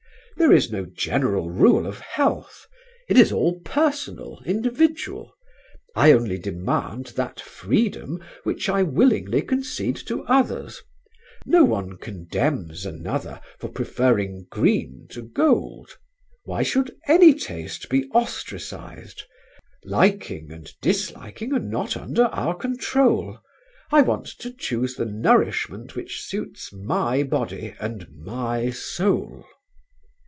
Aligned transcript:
"There 0.37 0.53
is 0.53 0.71
no 0.71 0.87
general 0.87 1.51
rule 1.51 1.85
of 1.85 1.99
health; 1.99 2.65
it 3.07 3.15
is 3.15 3.31
all 3.31 3.59
personal, 3.59 4.41
individual.... 4.43 5.35
I 5.95 6.13
only 6.13 6.39
demand 6.39 7.07
that 7.15 7.39
freedom 7.39 8.23
which 8.41 8.67
I 8.67 8.81
willingly 8.81 9.43
concede 9.43 9.97
to 10.07 10.23
others. 10.23 10.81
No 11.45 11.63
one 11.63 11.97
condemns 11.97 12.87
another 12.87 13.39
for 13.59 13.69
preferring 13.69 14.47
green 14.49 15.05
to 15.11 15.21
gold. 15.21 15.99
Why 16.45 16.63
should 16.63 16.95
any 17.07 17.35
taste 17.35 17.87
be 17.89 18.09
ostracised? 18.11 19.21
Liking 19.85 20.51
and 20.51 20.71
disliking 20.81 21.53
are 21.53 21.59
not 21.59 21.95
under 21.95 22.23
our 22.27 22.55
control. 22.55 23.37
I 23.91 24.01
want 24.01 24.25
to 24.39 24.51
choose 24.51 24.95
the 24.95 25.05
nourishment 25.05 25.95
which 25.95 26.23
suits 26.23 26.73
my 26.73 27.21
body 27.21 27.75
and 27.79 28.07
my 28.09 28.71
soul." 28.71 29.45